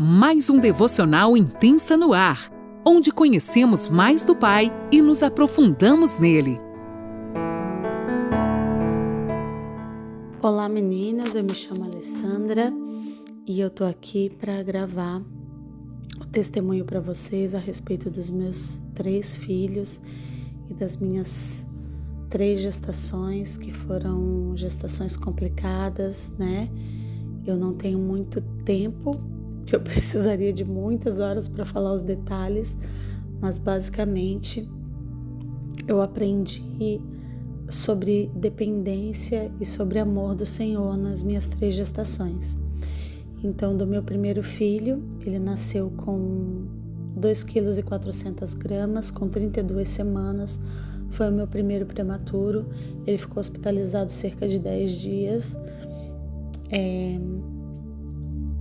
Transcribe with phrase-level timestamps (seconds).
[0.00, 2.52] mais um devocional intensa no ar,
[2.86, 6.56] onde conhecemos mais do Pai e nos aprofundamos nele.
[10.40, 12.72] Olá meninas, eu me chamo Alessandra
[13.44, 15.20] e eu tô aqui para gravar
[16.20, 20.00] o testemunho para vocês a respeito dos meus três filhos
[20.70, 21.66] e das minhas
[22.30, 26.70] três gestações que foram gestações complicadas, né?
[27.44, 29.20] Eu não tenho muito tempo,
[29.68, 32.76] que eu precisaria de muitas horas para falar os detalhes,
[33.40, 34.66] mas basicamente
[35.86, 37.00] eu aprendi
[37.68, 42.58] sobre dependência e sobre amor do Senhor nas minhas três gestações.
[43.44, 46.66] Então, do meu primeiro filho, ele nasceu com
[47.14, 50.58] 2 kg 400 gramas, com 32 semanas,
[51.10, 52.66] foi o meu primeiro prematuro.
[53.06, 55.60] Ele ficou hospitalizado cerca de 10 dias.
[56.70, 57.18] É,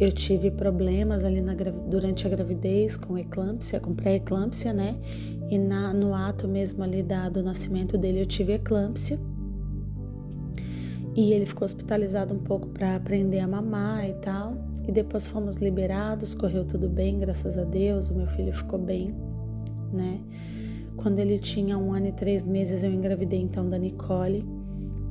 [0.00, 4.96] eu tive problemas ali na, durante a gravidez com eclâmpsia, com pré-eclâmpsia, né?
[5.50, 9.18] E na, no ato mesmo ali da, do nascimento dele eu tive eclâmpsia.
[11.16, 14.54] E ele ficou hospitalizado um pouco para aprender a mamar e tal.
[14.86, 18.08] E depois fomos liberados, correu tudo bem, graças a Deus.
[18.08, 19.12] O meu filho ficou bem,
[19.92, 20.20] né?
[20.96, 24.46] Quando ele tinha um ano e três meses, eu engravidei então da Nicole.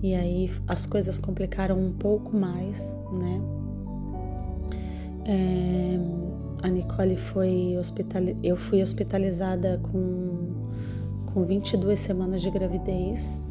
[0.00, 3.55] E aí as coisas complicaram um pouco mais, né?
[5.28, 5.98] É,
[6.62, 10.70] a Nicole foi hospitalizada, eu fui hospitalizada com,
[11.26, 13.42] com 22 semanas de gravidez.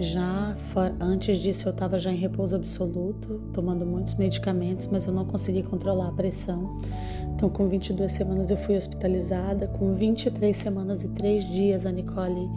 [0.00, 5.12] Já for, antes disso eu estava já em repouso absoluto, tomando muitos medicamentos, mas eu
[5.12, 6.76] não consegui controlar a pressão.
[7.34, 9.66] Então, com 22 semanas eu fui hospitalizada.
[9.68, 12.48] Com 23 semanas e 3 dias a Nicole,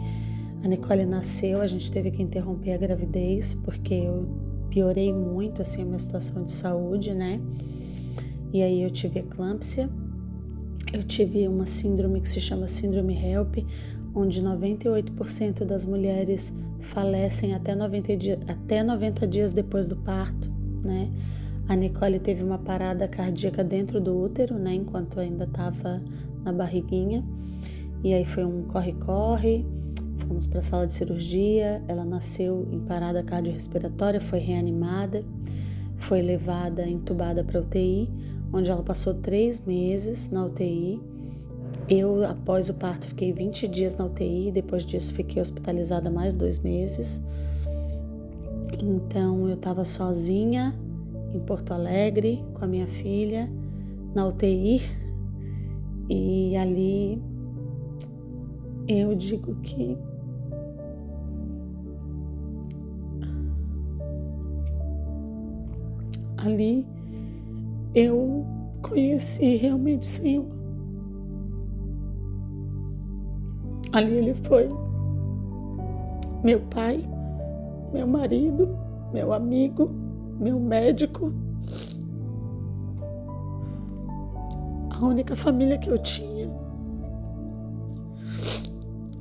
[0.62, 1.60] a Nicole nasceu.
[1.60, 4.26] A gente teve que interromper a gravidez porque eu
[4.70, 7.40] piorei muito assim a minha situação de saúde, né?
[8.54, 9.90] E aí eu tive eclâmpsia.
[10.92, 13.66] Eu tive uma síndrome que se chama síndrome HELP,
[14.14, 20.48] onde 98% das mulheres falecem até 90, dias, até 90 dias depois do parto,
[20.84, 21.10] né?
[21.66, 26.00] A Nicole teve uma parada cardíaca dentro do útero, né, enquanto ainda estava
[26.44, 27.24] na barriguinha.
[28.04, 29.66] E aí foi um corre-corre,
[30.18, 31.82] fomos para a sala de cirurgia.
[31.88, 35.24] Ela nasceu em parada cardiorrespiratória, foi reanimada,
[35.96, 38.10] foi levada, entubada para UTI,
[38.54, 41.00] onde ela passou três meses na UTI.
[41.88, 46.60] Eu, após o parto, fiquei 20 dias na UTI, depois disso fiquei hospitalizada mais dois
[46.60, 47.20] meses.
[48.80, 50.74] Então eu estava sozinha
[51.34, 53.50] em Porto Alegre com a minha filha
[54.14, 54.80] na UTI
[56.08, 57.20] e ali
[58.86, 59.98] eu digo que
[66.36, 66.86] ali
[67.94, 68.44] eu
[68.82, 70.46] conheci realmente o Senhor.
[73.92, 74.68] Ali ele foi
[76.42, 77.02] meu pai,
[77.92, 78.76] meu marido,
[79.12, 80.04] meu amigo
[80.38, 81.32] meu médico,
[84.90, 86.50] a única família que eu tinha.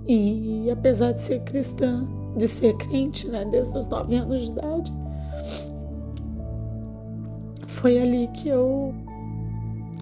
[0.08, 2.06] E apesar de ser cristã,
[2.36, 4.94] de ser crente, né, desde os nove anos de idade,
[7.84, 8.96] foi ali que eu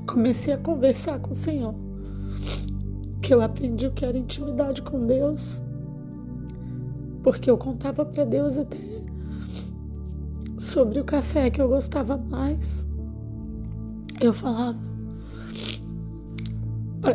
[0.05, 1.73] comecei a conversar com o Senhor,
[3.23, 5.63] que eu aprendi o que era intimidade com Deus,
[7.23, 8.77] porque eu contava para Deus até
[10.59, 12.87] sobre o café que eu gostava mais.
[14.19, 14.77] Eu falava.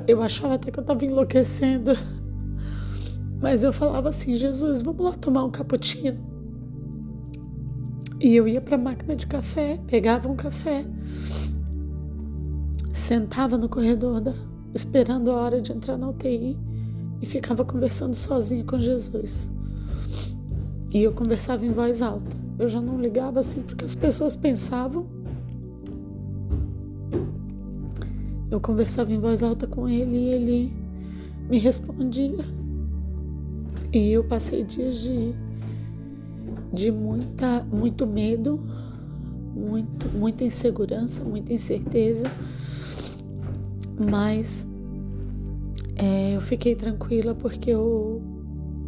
[0.09, 1.93] Eu achava até que eu estava enlouquecendo.
[3.41, 6.36] Mas eu falava assim: Jesus, vamos lá tomar um cappuccino.
[8.21, 10.87] E eu ia para a máquina de café, pegava um café,
[12.93, 14.33] sentava no corredor da,
[14.75, 16.57] esperando a hora de entrar na UTI
[17.21, 19.51] e ficava conversando sozinha com Jesus.
[20.93, 22.37] E eu conversava em voz alta.
[22.59, 25.07] Eu já não ligava assim porque as pessoas pensavam.
[28.51, 30.73] Eu conversava em voz alta com ele e ele
[31.51, 32.45] me respondia.
[33.93, 35.35] E eu passei dias de,
[36.73, 38.61] de muita, muito medo,
[39.55, 42.27] muito, muita insegurança, muita incerteza,
[44.11, 44.67] mas
[45.97, 48.23] é, eu fiquei tranquila porque, eu,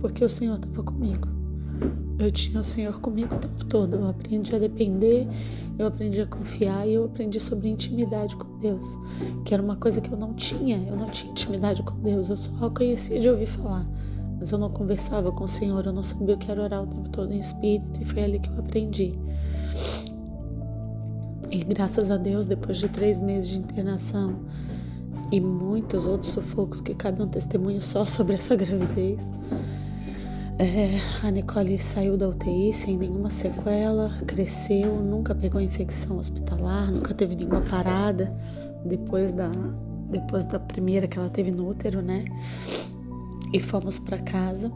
[0.01, 1.29] porque o Senhor estava comigo.
[2.19, 3.95] Eu tinha o Senhor comigo o tempo todo.
[3.97, 5.27] Eu aprendi a depender,
[5.79, 8.99] eu aprendi a confiar e eu aprendi sobre intimidade com Deus,
[9.45, 10.85] que era uma coisa que eu não tinha.
[10.89, 13.89] Eu não tinha intimidade com Deus, eu só conhecia de ouvir falar,
[14.39, 16.87] mas eu não conversava com o Senhor, eu não sabia o que era orar o
[16.87, 19.19] tempo todo em espírito e foi ali que eu aprendi.
[21.51, 24.41] E graças a Deus, depois de três meses de internação
[25.33, 29.33] e muitos outros sufocos que cabe um testemunho só sobre essa gravidez,
[30.59, 37.15] é, a Nicole saiu da UTI sem nenhuma sequela, cresceu, nunca pegou infecção hospitalar, nunca
[37.15, 38.33] teve nenhuma parada
[38.85, 39.51] depois da,
[40.11, 42.25] depois da primeira que ela teve no útero, né?
[43.53, 44.73] E fomos para casa.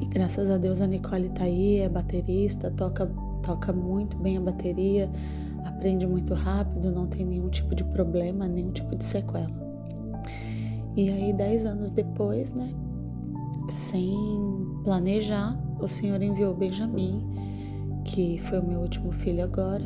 [0.00, 3.06] E graças a Deus a Nicole tá aí, é baterista, toca,
[3.42, 5.10] toca muito bem a bateria,
[5.64, 9.50] aprende muito rápido, não tem nenhum tipo de problema, nenhum tipo de sequela.
[10.96, 12.74] E aí, dez anos depois, né?
[13.70, 14.16] sem
[14.82, 17.24] planejar, o Senhor enviou Benjamin,
[18.04, 19.84] que foi o meu último filho agora.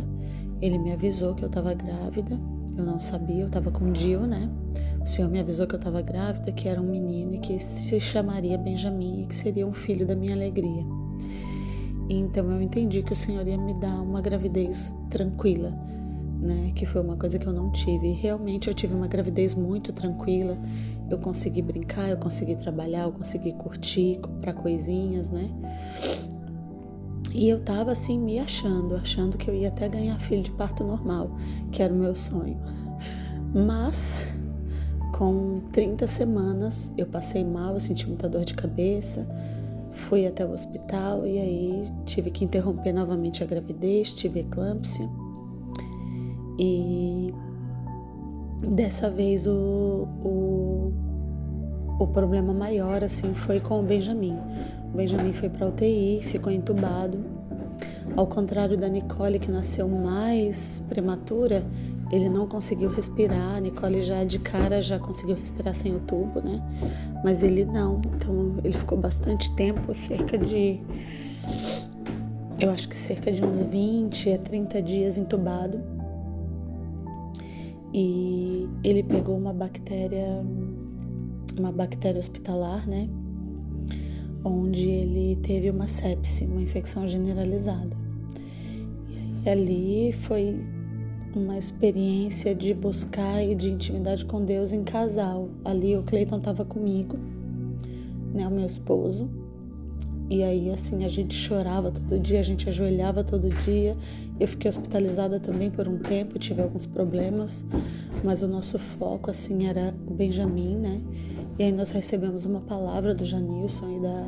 [0.60, 2.38] Ele me avisou que eu estava grávida.
[2.76, 4.48] Eu não sabia, eu estava com Dio, né?
[5.02, 7.98] O Senhor me avisou que eu estava grávida, que era um menino e que se
[7.98, 10.84] chamaria Benjamin e que seria um filho da minha alegria.
[12.08, 15.70] Então eu entendi que o Senhor ia me dar uma gravidez tranquila,
[16.40, 16.72] né?
[16.76, 18.12] Que foi uma coisa que eu não tive.
[18.12, 20.56] Realmente eu tive uma gravidez muito tranquila.
[21.10, 25.50] Eu consegui brincar, eu consegui trabalhar, eu consegui curtir, comprar coisinhas, né?
[27.32, 30.84] E eu tava assim me achando, achando que eu ia até ganhar filho de parto
[30.84, 31.30] normal,
[31.72, 32.58] que era o meu sonho.
[33.54, 34.26] Mas
[35.12, 39.28] com 30 semanas eu passei mal, eu senti muita dor de cabeça,
[39.92, 45.08] fui até o hospital e aí tive que interromper novamente a gravidez, tive eclâmpsia.
[46.58, 47.32] E
[48.70, 50.92] dessa vez o, o,
[51.98, 54.38] o problema maior assim foi com o Benjamin.
[54.92, 57.18] O Benjamin foi para UTI, ficou entubado.
[58.16, 61.64] Ao contrário da Nicole, que nasceu mais prematura,
[62.12, 63.56] ele não conseguiu respirar.
[63.56, 66.62] A Nicole já de cara já conseguiu respirar sem o tubo, né?
[67.24, 68.02] Mas ele não.
[68.14, 70.78] Então ele ficou bastante tempo, cerca de
[72.60, 75.80] eu acho que cerca de uns 20 a 30 dias entubado
[77.92, 80.42] e ele pegou uma bactéria,
[81.58, 83.08] uma bactéria hospitalar, né?
[84.44, 87.96] Onde ele teve uma sepse, uma infecção generalizada.
[89.44, 90.58] E ali foi
[91.34, 95.48] uma experiência de buscar e de intimidade com Deus em casal.
[95.64, 97.16] Ali o Cleiton estava comigo,
[98.34, 99.28] né, o meu esposo.
[100.30, 103.96] E aí assim a gente chorava todo dia, a gente ajoelhava todo dia
[104.42, 107.64] eu fiquei hospitalizada também por um tempo, tive alguns problemas,
[108.24, 111.00] mas o nosso foco assim era o Benjamin, né?
[111.58, 114.26] E aí nós recebemos uma palavra do Janilson e da,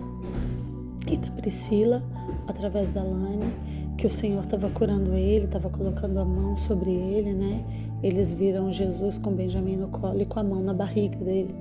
[1.13, 2.01] e da Priscila
[2.47, 3.53] através da Lani
[3.97, 7.65] que o Senhor estava curando ele, estava colocando a mão sobre ele, né?
[8.03, 11.55] Eles viram Jesus com Benjamin no colo e com a mão na barriga dele.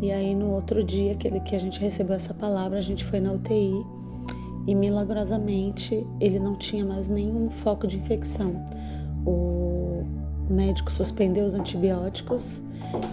[0.00, 3.20] E aí no outro dia, aquele que a gente recebeu essa palavra, a gente foi
[3.20, 3.72] na UTI
[4.66, 8.64] e milagrosamente ele não tinha mais nenhum foco de infecção.
[9.26, 10.04] O
[10.48, 12.62] médico suspendeu os antibióticos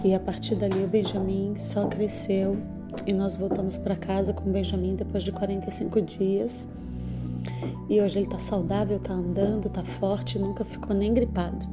[0.04, 2.56] e a partir dali o Benjamin só cresceu
[3.06, 6.68] e nós voltamos para casa com o Benjamin depois de 45 dias.
[7.88, 11.66] E hoje ele está saudável, está andando, está forte, nunca ficou nem gripado.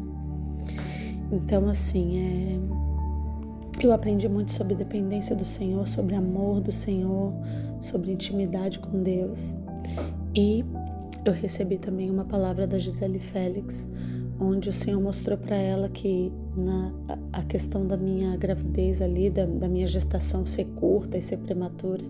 [1.32, 3.86] Então, assim, é...
[3.86, 7.34] eu aprendi muito sobre dependência do Senhor, sobre amor do Senhor,
[7.80, 9.56] sobre intimidade com Deus.
[10.36, 10.66] E
[11.26, 13.88] eu recebi também uma palavra da Gisele Félix,
[14.40, 16.94] onde o Senhor mostrou para ela que na,
[17.34, 22.04] a, questão da minha gravidez ali, da, da minha gestação ser curta e ser prematura,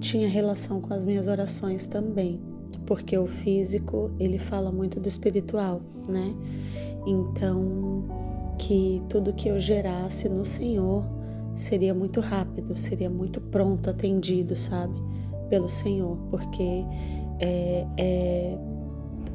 [0.00, 2.40] tinha relação com as minhas orações também,
[2.88, 6.34] porque o físico ele fala muito do espiritual, né?
[7.06, 8.04] Então
[8.58, 11.04] que tudo que eu gerasse no Senhor
[11.54, 15.00] seria muito rápido, seria muito pronto, atendido, sabe?
[15.48, 16.84] pelo Senhor, porque
[17.40, 18.58] é, é,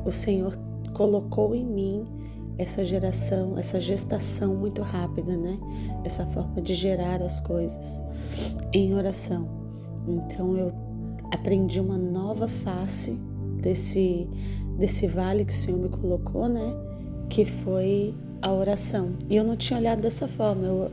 [0.06, 0.56] o Senhor
[0.94, 2.06] colocou em mim
[2.58, 5.58] essa geração, essa gestação muito rápida, né?
[6.04, 8.04] Essa forma de gerar as coisas
[8.72, 9.48] em oração.
[10.08, 10.72] Então eu
[11.32, 13.20] aprendi uma nova face
[13.64, 14.28] desse
[14.78, 16.74] desse vale que o Senhor me colocou, né?
[17.30, 19.14] Que foi a oração.
[19.30, 20.66] E eu não tinha olhado dessa forma.
[20.66, 20.92] Eu,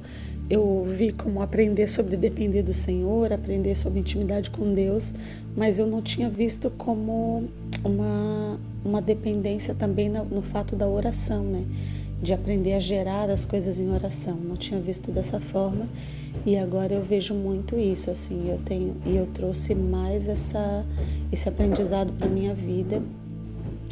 [0.48, 5.14] eu vi como aprender sobre depender do Senhor, aprender sobre intimidade com Deus,
[5.56, 7.48] mas eu não tinha visto como
[7.84, 11.64] uma, uma dependência também no, no fato da oração, né?
[12.22, 14.36] De aprender a gerar as coisas em oração.
[14.36, 15.86] Não tinha visto dessa forma
[16.44, 18.48] e agora eu vejo muito isso, assim.
[18.48, 20.84] Eu tenho e eu trouxe mais essa
[21.32, 23.02] esse aprendizado para minha vida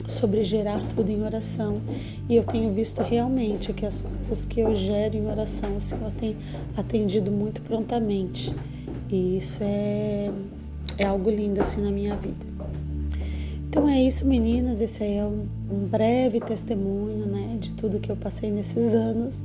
[0.07, 1.81] sobre gerar tudo em oração.
[2.29, 6.11] E eu tenho visto realmente que as coisas que eu gero em oração, o Senhor
[6.13, 6.37] tem
[6.77, 8.55] atendido muito prontamente.
[9.11, 10.31] E isso é,
[10.97, 12.47] é algo lindo assim na minha vida.
[13.69, 14.81] Então é isso, meninas.
[14.81, 19.41] Esse aí é um, um breve testemunho, né, de tudo que eu passei nesses anos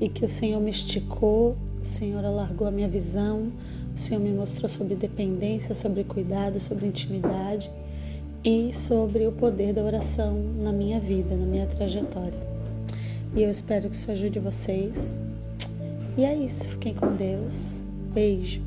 [0.00, 3.50] e que o Senhor me esticou, o Senhor alargou a minha visão,
[3.94, 7.70] o Senhor me mostrou sobre dependência, sobre cuidado, sobre intimidade
[8.44, 12.38] e sobre o poder da oração na minha vida, na minha trajetória.
[13.34, 15.14] E eu espero que isso ajude vocês.
[16.16, 16.68] E é isso.
[16.68, 17.82] Fiquem com Deus.
[18.14, 18.62] Beijo.